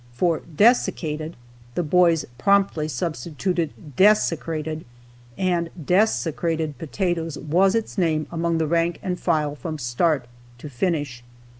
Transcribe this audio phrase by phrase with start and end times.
[0.13, 1.35] For "desiccated"
[1.75, 4.83] the boys promptly substituted "desecrated,"
[5.37, 10.25] and "desecrated potatoes" was its name among the rank and file from start
[10.57, 11.23] to finish.